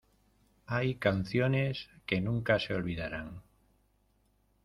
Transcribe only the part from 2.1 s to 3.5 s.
nunca se olvidarán.